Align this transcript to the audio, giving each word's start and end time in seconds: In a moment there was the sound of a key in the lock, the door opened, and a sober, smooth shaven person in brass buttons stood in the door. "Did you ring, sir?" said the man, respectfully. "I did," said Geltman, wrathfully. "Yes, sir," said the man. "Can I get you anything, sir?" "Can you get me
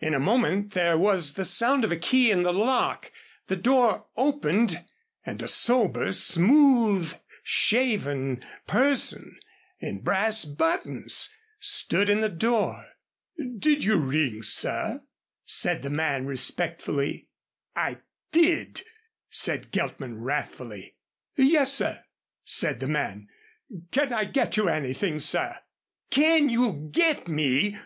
In 0.00 0.12
a 0.12 0.20
moment 0.20 0.74
there 0.74 0.98
was 0.98 1.32
the 1.32 1.46
sound 1.46 1.82
of 1.82 1.90
a 1.90 1.96
key 1.96 2.30
in 2.30 2.42
the 2.42 2.52
lock, 2.52 3.10
the 3.46 3.56
door 3.56 4.04
opened, 4.18 4.84
and 5.24 5.40
a 5.40 5.48
sober, 5.48 6.12
smooth 6.12 7.14
shaven 7.42 8.44
person 8.66 9.38
in 9.80 10.02
brass 10.02 10.44
buttons 10.44 11.30
stood 11.58 12.10
in 12.10 12.20
the 12.20 12.28
door. 12.28 12.84
"Did 13.58 13.82
you 13.82 13.96
ring, 13.98 14.42
sir?" 14.42 15.04
said 15.46 15.80
the 15.80 15.88
man, 15.88 16.26
respectfully. 16.26 17.30
"I 17.74 17.96
did," 18.30 18.82
said 19.30 19.70
Geltman, 19.72 20.18
wrathfully. 20.20 20.96
"Yes, 21.34 21.72
sir," 21.72 22.04
said 22.44 22.78
the 22.80 22.88
man. 22.88 23.26
"Can 23.90 24.12
I 24.12 24.24
get 24.24 24.58
you 24.58 24.68
anything, 24.68 25.18
sir?" 25.18 25.56
"Can 26.12 26.50
you 26.50 26.90
get 26.92 27.26
me 27.26 27.78